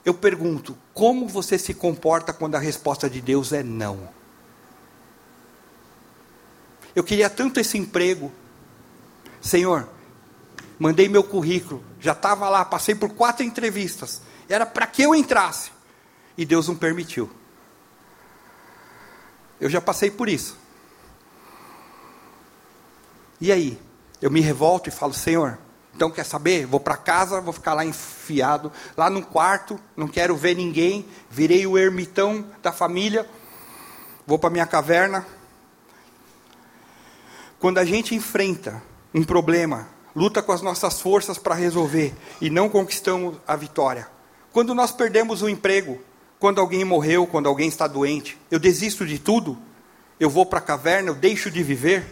[0.03, 4.09] Eu pergunto, como você se comporta quando a resposta de Deus é não?
[6.95, 8.31] Eu queria tanto esse emprego.
[9.39, 9.87] Senhor,
[10.83, 14.21] mandei meu currículo, já estava lá, passei por quatro entrevistas.
[14.49, 15.71] Era para que eu entrasse.
[16.37, 17.31] E Deus não permitiu.
[19.61, 20.57] Eu já passei por isso.
[23.39, 23.79] E aí?
[24.21, 25.57] Eu me revolto e falo, Senhor,
[25.95, 26.65] então quer saber?
[26.65, 31.65] Vou para casa, vou ficar lá enfiado, lá no quarto, não quero ver ninguém, virei
[31.65, 33.25] o ermitão da família,
[34.27, 35.25] vou para minha caverna.
[37.57, 42.69] Quando a gente enfrenta um problema, luta com as nossas forças para resolver e não
[42.69, 44.07] conquistamos a vitória.
[44.51, 45.99] Quando nós perdemos o emprego,
[46.39, 49.57] quando alguém morreu, quando alguém está doente, eu desisto de tudo,
[50.19, 52.05] eu vou para a caverna, eu deixo de viver.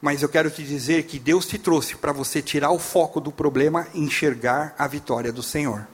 [0.00, 3.32] Mas eu quero te dizer que Deus te trouxe para você tirar o foco do
[3.32, 5.86] problema e enxergar a vitória do Senhor.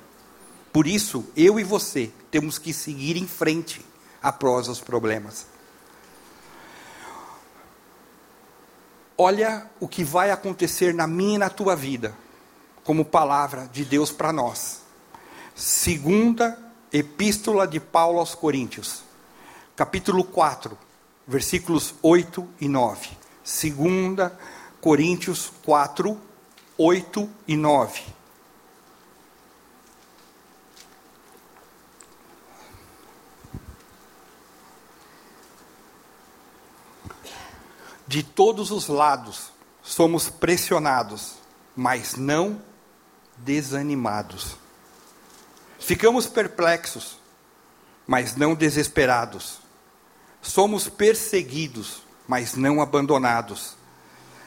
[0.72, 3.84] Por isso, eu e você temos que seguir em frente
[4.22, 5.46] após os problemas.
[9.22, 12.16] Olha o que vai acontecer na minha e na tua vida,
[12.82, 14.80] como palavra de Deus para nós.
[15.54, 16.58] Segunda
[16.90, 19.02] Epístola de Paulo aos Coríntios,
[19.76, 20.74] capítulo 4,
[21.26, 23.10] versículos 8 e 9.
[23.44, 24.38] Segunda
[24.80, 26.18] Coríntios 4,
[26.78, 28.02] 8 e 9.
[38.10, 39.52] De todos os lados
[39.84, 41.34] somos pressionados,
[41.76, 42.60] mas não
[43.36, 44.56] desanimados.
[45.78, 47.20] Ficamos perplexos,
[48.08, 49.60] mas não desesperados.
[50.42, 53.76] Somos perseguidos, mas não abandonados.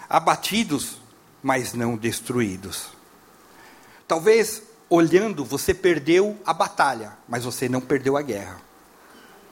[0.09, 0.97] Abatidos,
[1.41, 2.89] mas não destruídos.
[4.05, 8.59] Talvez olhando você perdeu a batalha, mas você não perdeu a guerra.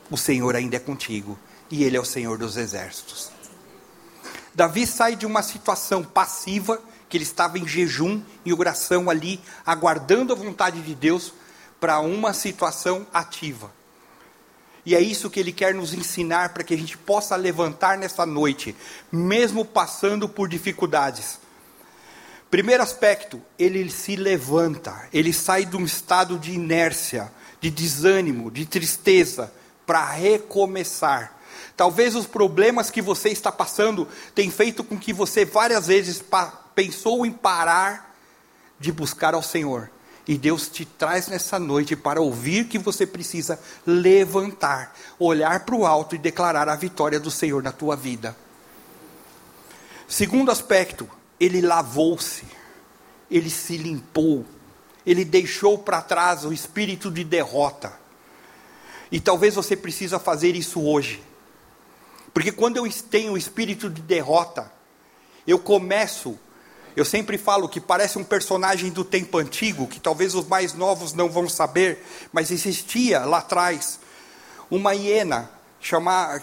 [0.10, 3.32] O Senhor ainda é contigo e Ele é o Senhor dos exércitos.
[4.53, 10.33] Davi sai de uma situação passiva, que ele estava em jejum e oração ali, aguardando
[10.33, 11.33] a vontade de Deus,
[11.79, 13.71] para uma situação ativa.
[14.85, 18.25] E é isso que ele quer nos ensinar para que a gente possa levantar nessa
[18.25, 18.75] noite,
[19.11, 21.39] mesmo passando por dificuldades.
[22.49, 28.65] Primeiro aspecto, ele se levanta, ele sai de um estado de inércia, de desânimo, de
[28.65, 29.53] tristeza,
[29.85, 31.39] para recomeçar.
[31.75, 36.23] Talvez os problemas que você está passando tenham feito com que você várias vezes
[36.75, 38.15] pensou em parar
[38.79, 39.89] de buscar ao Senhor.
[40.27, 45.86] E Deus te traz nessa noite para ouvir que você precisa levantar, olhar para o
[45.86, 48.36] alto e declarar a vitória do Senhor na tua vida.
[50.07, 52.43] Segundo aspecto, ele lavou-se,
[53.29, 54.45] ele se limpou,
[55.05, 57.93] ele deixou para trás o espírito de derrota.
[59.12, 61.23] E talvez você precisa fazer isso hoje.
[62.33, 64.71] Porque quando eu tenho o espírito de derrota,
[65.45, 66.39] eu começo,
[66.95, 71.13] eu sempre falo que parece um personagem do tempo antigo, que talvez os mais novos
[71.13, 73.99] não vão saber, mas existia lá atrás
[74.69, 75.49] uma hiena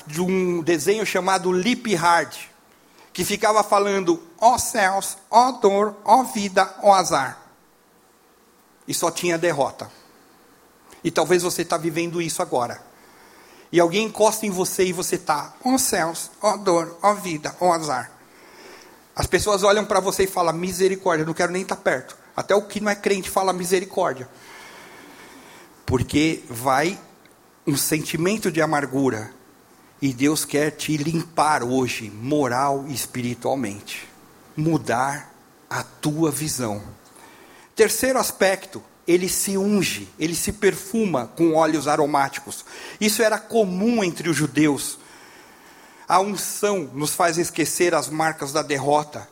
[0.07, 2.35] de um desenho chamado Lip Hard,
[3.12, 7.40] que ficava falando: ó oh céus, ó oh dor, ó oh vida, ó azar.
[8.87, 9.90] E só tinha derrota.
[11.05, 12.88] E talvez você está vivendo isso agora
[13.71, 17.13] e alguém encosta em você e você está, ó oh céus, ó oh dor, ó
[17.13, 18.11] oh vida, ó azar.
[19.15, 22.17] As pessoas olham para você e falam, misericórdia, não quero nem estar tá perto.
[22.37, 24.29] Até o que não é crente fala misericórdia.
[25.85, 26.99] Porque vai
[27.67, 29.33] um sentimento de amargura.
[30.01, 34.09] E Deus quer te limpar hoje, moral e espiritualmente.
[34.57, 35.35] Mudar
[35.69, 36.81] a tua visão.
[37.75, 42.62] Terceiro aspecto, ele se unge, ele se perfuma com óleos aromáticos.
[43.01, 44.99] Isso era comum entre os judeus.
[46.07, 49.27] A unção nos faz esquecer as marcas da derrota.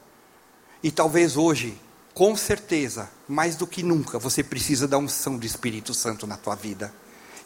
[0.82, 1.78] E talvez hoje,
[2.14, 6.54] com certeza, mais do que nunca, você precisa da unção do Espírito Santo na tua
[6.54, 6.90] vida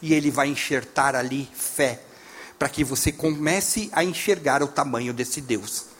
[0.01, 2.01] e ele vai enxertar ali fé,
[2.57, 5.90] para que você comece a enxergar o tamanho desse Deus.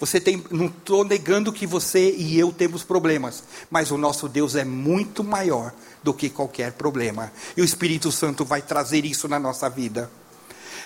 [0.00, 4.54] Você tem, não estou negando que você e eu temos problemas, mas o nosso Deus
[4.54, 7.32] é muito maior do que qualquer problema.
[7.56, 10.10] E o Espírito Santo vai trazer isso na nossa vida.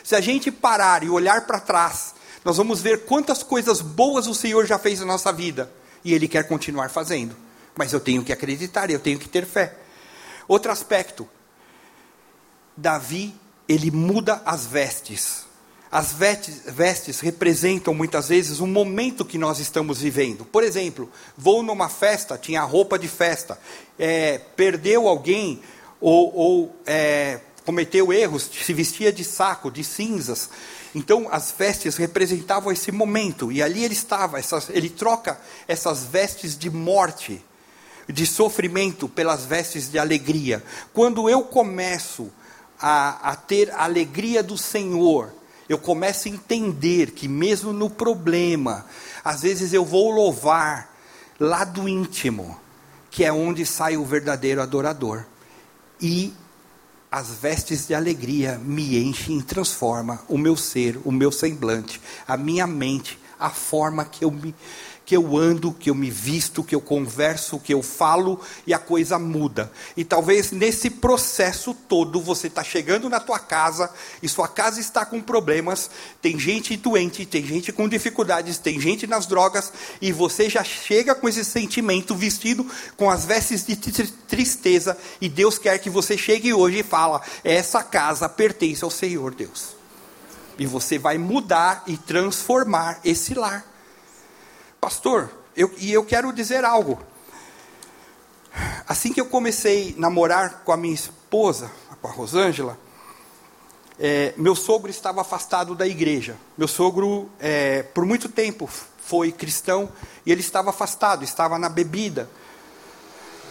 [0.02, 4.34] Se a gente parar e olhar para trás, nós vamos ver quantas coisas boas o
[4.34, 5.70] Senhor já fez na nossa vida.
[6.04, 7.36] E Ele quer continuar fazendo.
[7.76, 9.76] Mas eu tenho que acreditar, eu tenho que ter fé.
[10.48, 11.28] Outro aspecto,
[12.76, 13.34] Davi,
[13.68, 15.44] ele muda as vestes.
[15.92, 20.42] As vestes, vestes, representam muitas vezes um momento que nós estamos vivendo.
[20.42, 23.58] Por exemplo, vou numa festa, tinha roupa de festa,
[23.98, 25.60] é, perdeu alguém
[26.00, 30.48] ou, ou é, cometeu erros, se vestia de saco, de cinzas.
[30.94, 34.38] Então as vestes representavam esse momento e ali ele estava.
[34.38, 37.44] Essas, ele troca essas vestes de morte,
[38.08, 40.64] de sofrimento, pelas vestes de alegria.
[40.94, 42.32] Quando eu começo
[42.80, 45.41] a, a ter a alegria do Senhor,
[45.72, 48.84] eu começo a entender que mesmo no problema,
[49.24, 50.94] às vezes eu vou louvar
[51.40, 52.58] lá do íntimo,
[53.10, 55.24] que é onde sai o verdadeiro adorador.
[56.00, 56.34] E
[57.10, 62.36] as vestes de alegria me enchem e transforma o meu ser, o meu semblante, a
[62.36, 64.54] minha mente, a forma que eu me
[65.04, 68.78] que eu ando, que eu me visto, que eu converso, que eu falo e a
[68.78, 69.70] coisa muda.
[69.96, 73.90] E talvez nesse processo todo você está chegando na tua casa
[74.22, 79.06] e sua casa está com problemas, tem gente doente, tem gente com dificuldades, tem gente
[79.06, 84.96] nas drogas e você já chega com esse sentimento vestido com as vestes de tristeza
[85.20, 89.76] e Deus quer que você chegue hoje e fala: essa casa pertence ao Senhor Deus.
[90.58, 93.71] E você vai mudar e transformar esse lar.
[94.82, 97.00] Pastor, eu, e eu quero dizer algo.
[98.88, 102.76] Assim que eu comecei a namorar com a minha esposa, com a Rosângela,
[103.96, 106.36] é, meu sogro estava afastado da igreja.
[106.58, 108.68] Meu sogro, é, por muito tempo,
[108.98, 109.88] foi cristão
[110.26, 112.28] e ele estava afastado, estava na bebida.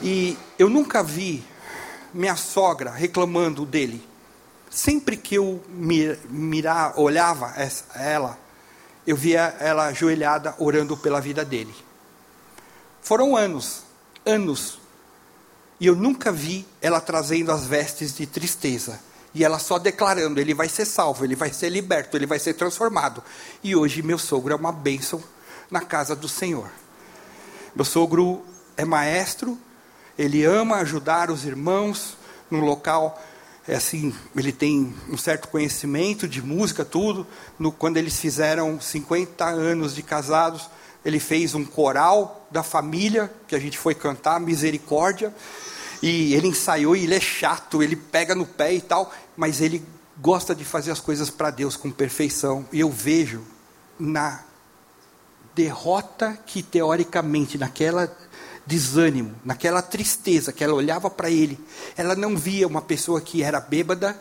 [0.02, 1.46] E eu nunca vi
[2.14, 4.06] minha sogra reclamando dele.
[4.70, 5.64] Sempre que eu
[6.30, 7.54] mirar, olhava
[7.96, 8.38] ela,
[9.06, 11.74] eu via ela ajoelhada orando pela vida dele.
[13.02, 13.84] Foram anos,
[14.26, 14.80] anos,
[15.80, 19.00] e eu nunca vi ela trazendo as vestes de tristeza.
[19.34, 22.54] E ela só declarando: ele vai ser salvo, ele vai ser liberto, ele vai ser
[22.54, 23.24] transformado.
[23.64, 25.24] E hoje meu sogro é uma bênção
[25.72, 26.70] na casa do Senhor.
[27.76, 28.46] Meu sogro
[28.78, 29.58] é maestro,
[30.18, 32.18] ele ama ajudar os irmãos
[32.50, 33.20] no local
[33.72, 37.26] é assim, ele tem um certo conhecimento de música, tudo.
[37.58, 40.70] No, quando eles fizeram 50 anos de casados,
[41.06, 45.34] ele fez um coral da família, que a gente foi cantar, Misericórdia.
[46.04, 49.82] E ele ensaiou e ele é chato, ele pega no pé e tal, mas ele
[50.20, 52.66] gosta de fazer as coisas para Deus com perfeição.
[52.74, 53.42] E eu vejo
[53.98, 54.44] na
[55.56, 58.14] derrota que teoricamente naquela
[58.66, 61.60] desânimo, naquela tristeza que ela olhava para ele,
[61.98, 64.20] ela não via uma pessoa que era bêbada,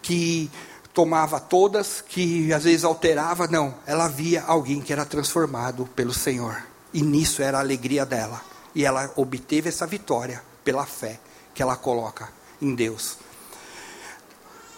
[0.00, 0.50] que
[0.92, 3.74] tomava todas, que às vezes alterava, não.
[3.86, 6.62] Ela via alguém que era transformado pelo Senhor.
[6.92, 8.42] E nisso era a alegria dela.
[8.74, 11.18] E ela obteve essa vitória pela fé
[11.54, 12.28] que ela coloca
[12.60, 13.16] em Deus.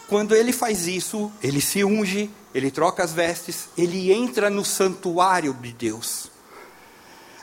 [0.07, 5.53] Quando ele faz isso, ele se unge, ele troca as vestes, ele entra no santuário
[5.53, 6.34] de Deus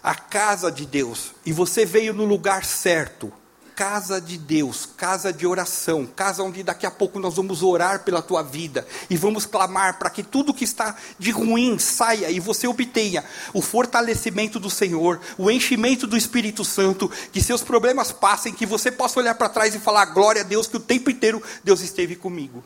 [0.03, 3.33] a casa de Deus, e você veio no lugar certo,
[3.75, 8.21] casa de Deus, casa de oração, casa onde daqui a pouco nós vamos orar pela
[8.21, 12.67] tua vida e vamos clamar para que tudo que está de ruim saia e você
[12.67, 18.67] obtenha o fortalecimento do Senhor, o enchimento do Espírito Santo, que seus problemas passem, que
[18.67, 21.81] você possa olhar para trás e falar glória a Deus que o tempo inteiro Deus
[21.81, 22.63] esteve comigo.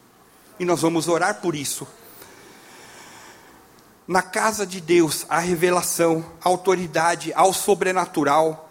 [0.59, 1.87] E nós vamos orar por isso.
[4.07, 8.71] Na casa de Deus, a revelação, a autoridade ao sobrenatural,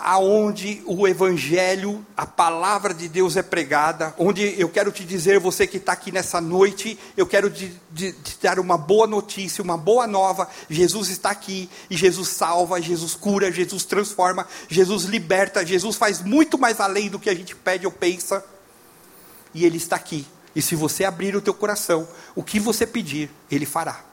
[0.00, 5.66] aonde o evangelho, a palavra de Deus é pregada, onde eu quero te dizer, você
[5.66, 9.76] que está aqui nessa noite, eu quero te, te, te, dar uma boa notícia, uma
[9.76, 10.48] boa nova.
[10.68, 16.58] Jesus está aqui e Jesus salva, Jesus cura, Jesus transforma, Jesus liberta, Jesus faz muito
[16.58, 18.44] mais além do que a gente pede ou pensa.
[19.52, 23.30] E Ele está aqui E se você abrir o teu coração, o que você pedir,
[23.50, 24.09] ele fará.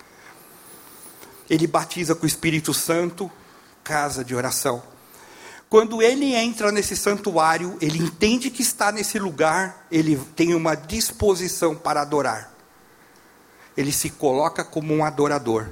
[1.49, 3.31] Ele batiza com o Espírito Santo,
[3.83, 4.83] casa de oração.
[5.69, 11.75] Quando ele entra nesse santuário, ele entende que está nesse lugar, ele tem uma disposição
[11.75, 12.53] para adorar.
[13.75, 15.67] Ele se coloca como um adorador.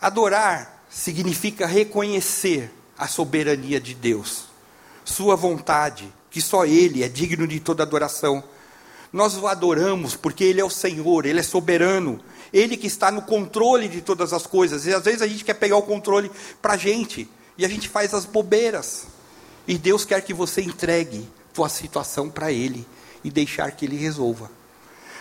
[0.00, 4.44] Adorar significa reconhecer a soberania de Deus,
[5.04, 8.44] sua vontade, que só ele é digno de toda adoração.
[9.12, 12.20] Nós o adoramos porque ele é o Senhor, ele é soberano,
[12.54, 14.86] ele que está no controle de todas as coisas.
[14.86, 16.30] E às vezes a gente quer pegar o controle
[16.62, 17.28] para a gente.
[17.58, 19.08] E a gente faz as bobeiras.
[19.66, 22.86] E Deus quer que você entregue tua situação para Ele
[23.24, 24.48] e deixar que Ele resolva.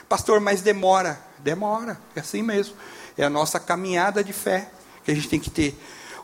[0.07, 1.19] Pastor, mas demora.
[1.39, 2.75] Demora, é assim mesmo.
[3.17, 4.69] É a nossa caminhada de fé
[5.03, 5.75] que a gente tem que ter.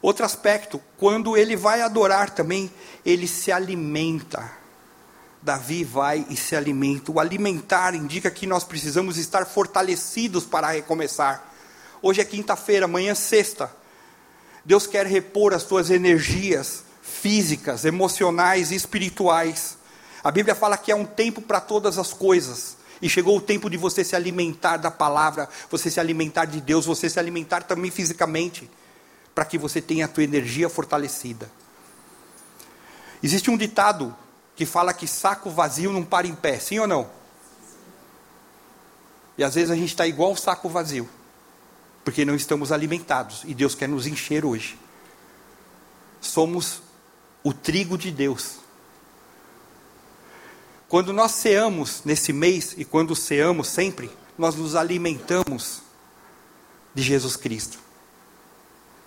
[0.02, 2.72] Outro aspecto, quando ele vai adorar também,
[3.04, 4.59] ele se alimenta.
[5.42, 7.12] Davi vai e se alimenta.
[7.12, 11.46] O alimentar indica que nós precisamos estar fortalecidos para recomeçar.
[12.02, 13.72] Hoje é quinta-feira, amanhã é sexta.
[14.66, 19.78] Deus quer repor as tuas energias físicas, emocionais e espirituais.
[20.24, 22.78] A Bíblia fala que é um tempo para todas as coisas.
[23.02, 26.86] E chegou o tempo de você se alimentar da palavra, você se alimentar de Deus,
[26.86, 28.70] você se alimentar também fisicamente,
[29.34, 31.50] para que você tenha a tua energia fortalecida.
[33.24, 34.14] Existe um ditado
[34.60, 37.10] que fala que saco vazio não para em pé, sim ou não?
[39.38, 41.08] E às vezes a gente está igual saco vazio
[42.04, 44.78] porque não estamos alimentados e Deus quer nos encher hoje.
[46.20, 46.82] Somos
[47.42, 48.58] o trigo de Deus.
[50.90, 55.84] Quando nós ceamos nesse mês e quando ceamos sempre, nós nos alimentamos
[56.94, 57.80] de Jesus Cristo.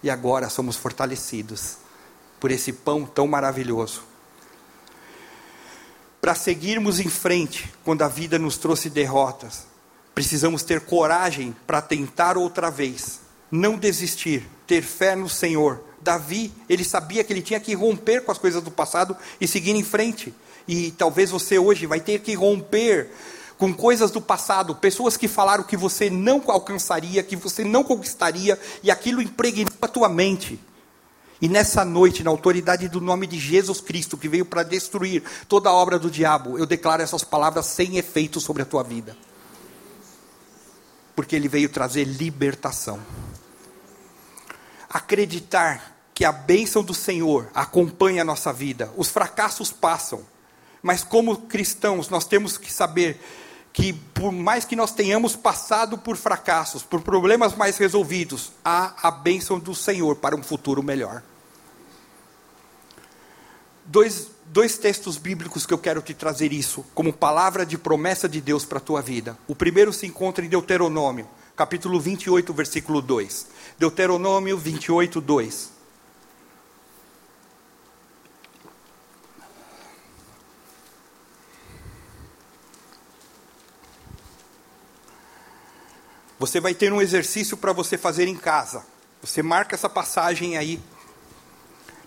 [0.03, 1.77] E agora somos fortalecidos
[2.41, 4.12] por esse pão tão maravilhoso.
[6.23, 9.67] Para seguirmos em frente, quando a vida nos trouxe derrotas,
[10.15, 13.21] Precisamos ter coragem para tentar outra vez,
[13.51, 15.83] não desistir, ter fé no Senhor.
[16.03, 19.71] Davi, ele sabia que ele tinha que romper com as coisas do passado e seguir
[19.71, 20.35] em frente.
[20.69, 23.09] E talvez você hoje vai ter que romper
[23.57, 28.59] com coisas do passado, pessoas que falaram que você não alcançaria, que você não conquistaria,
[28.83, 30.61] e aquilo impregnou a tua mente.
[31.43, 35.69] E nessa noite, na autoridade do nome de Jesus Cristo, que veio para destruir toda
[35.69, 39.15] a obra do diabo, eu declaro essas palavras sem efeito sobre a tua vida
[41.15, 43.01] porque ele veio trazer libertação.
[44.89, 48.93] Acreditar que a bênção do Senhor acompanha a nossa vida.
[48.97, 50.23] Os fracassos passam,
[50.83, 53.21] mas como cristãos nós temos que saber
[53.73, 59.11] que por mais que nós tenhamos passado por fracassos, por problemas mais resolvidos, há a
[59.11, 61.23] bênção do Senhor para um futuro melhor.
[63.85, 68.39] Dois dois textos bíblicos que eu quero te trazer isso, como palavra de promessa de
[68.39, 69.37] Deus para a tua vida.
[69.49, 73.47] O primeiro se encontra em Deuteronômio, capítulo 28, versículo 2.
[73.79, 75.71] Deuteronômio 28, 2.
[86.43, 88.85] Você vai ter um exercício para você fazer em casa.
[89.21, 90.81] Você marca essa passagem aí.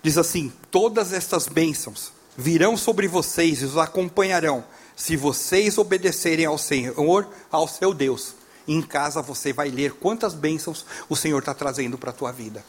[0.04, 4.62] Diz assim: Todas estas bênçãos virão sobre vocês e os acompanharão,
[4.94, 8.36] se vocês obedecerem ao Senhor, ao seu Deus.
[8.68, 12.62] Em casa você vai ler quantas bênçãos o Senhor está trazendo para a tua vida.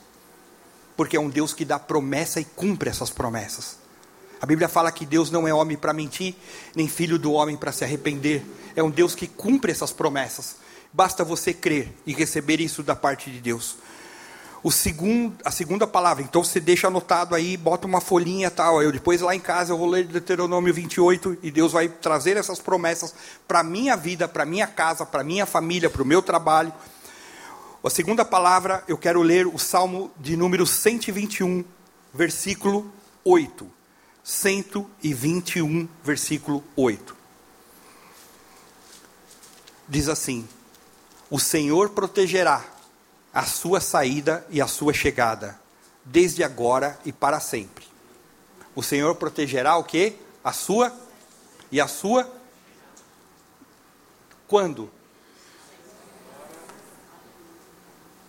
[0.97, 3.77] Porque é um Deus que dá promessa e cumpre essas promessas.
[4.41, 6.37] A Bíblia fala que Deus não é homem para mentir,
[6.77, 8.47] nem filho do homem para se arrepender.
[8.77, 10.65] É um Deus que cumpre essas promessas.
[10.97, 13.77] Basta você crer e receber isso da parte de Deus
[14.67, 16.25] o segundo, a segunda palavra.
[16.25, 18.83] Então você deixa anotado aí, bota uma folhinha tal.
[18.83, 22.59] Eu depois lá em casa eu vou ler Deuteronômio 28 e Deus vai trazer essas
[22.59, 23.15] promessas
[23.47, 26.73] para minha vida, para minha casa, para minha família, para o meu trabalho.
[27.85, 31.65] A segunda palavra, eu quero ler o Salmo de número 121,
[32.13, 32.91] versículo
[33.25, 33.71] 8.
[34.25, 37.15] 121, versículo 8.
[39.89, 40.49] Diz assim:
[41.31, 42.65] O Senhor protegerá
[43.33, 45.61] a sua saída e a sua chegada,
[46.05, 47.85] desde agora e para sempre.
[48.75, 50.17] O Senhor protegerá o que?
[50.45, 50.95] A sua
[51.71, 52.31] e a sua
[54.47, 54.91] quando?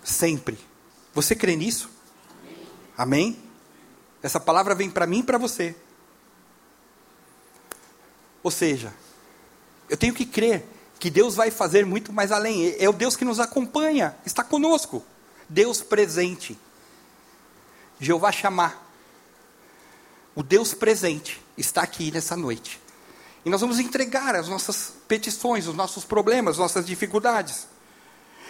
[0.04, 0.58] Sempre.
[1.14, 1.90] Você crê nisso?
[2.98, 3.38] Amém?
[4.24, 5.76] Essa palavra vem para mim e para você.
[8.42, 8.94] Ou seja,
[9.90, 10.66] eu tenho que crer
[11.00, 12.76] que Deus vai fazer muito mais além.
[12.80, 15.04] É o Deus que nos acompanha, está conosco.
[15.48, 16.58] Deus presente.
[18.00, 18.86] Jeová chamar.
[20.36, 22.80] O Deus presente está aqui nessa noite.
[23.46, 27.68] E nós vamos entregar as nossas petições, os nossos problemas, as nossas dificuldades.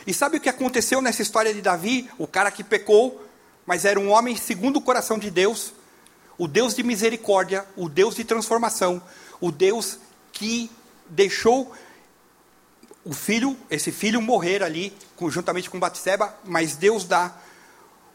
[0.05, 2.09] E sabe o que aconteceu nessa história de Davi?
[2.17, 3.23] O cara que pecou,
[3.65, 5.73] mas era um homem segundo o coração de Deus,
[6.37, 9.01] o Deus de misericórdia, o Deus de transformação,
[9.39, 9.99] o Deus
[10.31, 10.71] que
[11.09, 11.71] deixou
[13.07, 14.93] o filho, esse filho morrer ali,
[15.29, 17.33] juntamente com Batseba, mas Deus dá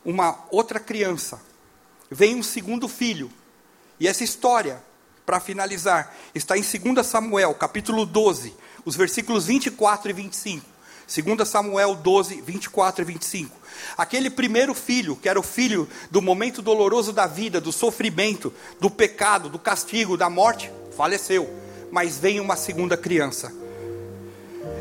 [0.04, 1.40] uma outra criança.
[2.10, 3.32] Vem um segundo filho.
[3.98, 4.82] E essa história,
[5.24, 10.66] para finalizar, está em 2 Samuel, capítulo 12, os versículos 24 e 25.
[11.06, 13.56] 2 Samuel 12, 24 e 25.
[13.96, 18.90] Aquele primeiro filho, que era o filho do momento doloroso da vida, do sofrimento, do
[18.90, 21.48] pecado, do castigo, da morte, faleceu.
[21.90, 23.62] Mas vem uma segunda criança.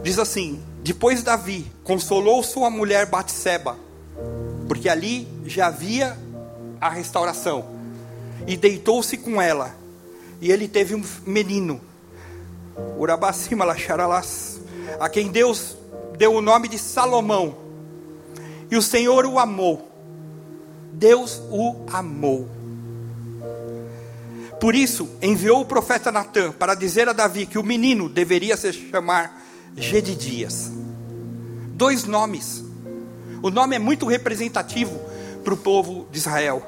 [0.03, 3.77] Diz assim: Depois Davi consolou sua mulher Batseba,
[4.67, 6.17] porque ali já havia
[6.79, 7.65] a restauração,
[8.47, 9.75] e deitou-se com ela,
[10.39, 11.79] e ele teve um menino,
[12.97, 14.59] Urabacima Lacharalas,
[14.99, 15.77] a quem Deus
[16.17, 17.57] deu o nome de Salomão.
[18.69, 19.89] E o Senhor o amou.
[20.93, 22.47] Deus o amou.
[24.59, 28.71] Por isso, enviou o profeta Natã para dizer a Davi que o menino deveria se
[28.71, 29.40] chamar
[29.75, 30.71] Gedidias.
[31.73, 32.63] Dois nomes.
[33.41, 34.99] O nome é muito representativo
[35.43, 36.65] para o povo de Israel.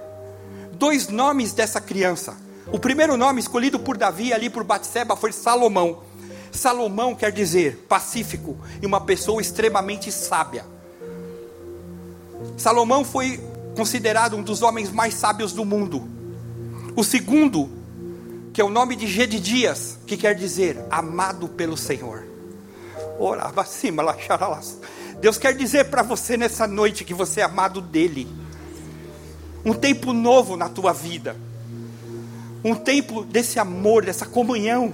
[0.73, 2.35] Dois nomes dessa criança.
[2.71, 6.01] O primeiro nome escolhido por Davi ali por Batseba foi Salomão.
[6.51, 10.65] Salomão quer dizer pacífico e uma pessoa extremamente sábia.
[12.57, 13.39] Salomão foi
[13.75, 16.07] considerado um dos homens mais sábios do mundo.
[16.95, 17.69] O segundo,
[18.53, 22.32] que é o nome de Gedidias, que quer dizer amado pelo Senhor.
[23.19, 24.03] Orava cima,
[25.19, 28.27] Deus quer dizer para você nessa noite que você é amado dele.
[29.63, 31.35] Um tempo novo na tua vida.
[32.63, 34.93] Um tempo desse amor, dessa comunhão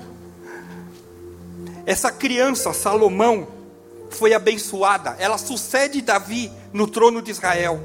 [1.89, 3.47] essa criança, Salomão,
[4.11, 5.15] foi abençoada.
[5.17, 7.82] Ela sucede Davi no trono de Israel.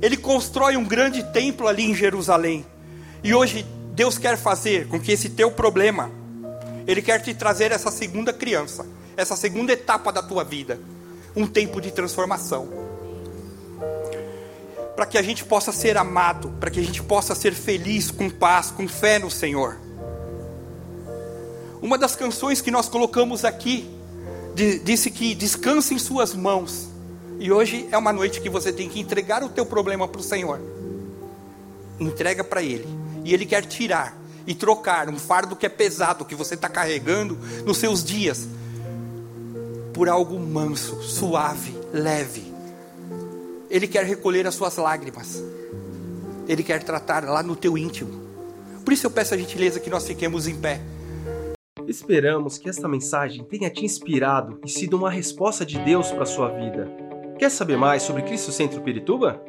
[0.00, 2.64] Ele constrói um grande templo ali em Jerusalém.
[3.24, 6.12] E hoje Deus quer fazer com que esse teu problema,
[6.86, 8.86] Ele quer te trazer essa segunda criança,
[9.20, 10.80] essa segunda etapa da tua vida,
[11.36, 12.68] um tempo de transformação.
[14.96, 18.28] Para que a gente possa ser amado, para que a gente possa ser feliz, com
[18.28, 19.78] paz, com fé no Senhor.
[21.80, 23.88] Uma das canções que nós colocamos aqui
[24.84, 26.88] disse que descanse em suas mãos.
[27.38, 30.24] E hoje é uma noite que você tem que entregar o teu problema para o
[30.24, 30.60] Senhor.
[31.98, 32.86] Entrega para Ele.
[33.24, 37.38] E Ele quer tirar e trocar um fardo que é pesado, que você está carregando
[37.64, 38.48] nos seus dias,
[39.92, 42.52] por algo manso, suave, leve.
[43.68, 45.42] Ele quer recolher as suas lágrimas.
[46.48, 48.20] Ele quer tratar lá no teu íntimo.
[48.84, 50.80] Por isso eu peço a gentileza que nós fiquemos em pé.
[51.86, 56.26] Esperamos que esta mensagem tenha te inspirado e sido uma resposta de Deus para a
[56.26, 56.90] sua vida.
[57.38, 59.40] Quer saber mais sobre Cristo Centro Pirituba?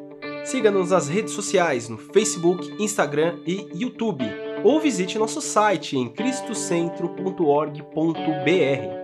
[0.44, 4.24] Siga-nos nas redes sociais no Facebook, Instagram e YouTube,
[4.64, 9.01] ou visite nosso site em cristocentro.org.br.